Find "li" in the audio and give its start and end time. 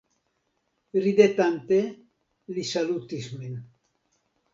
2.57-2.65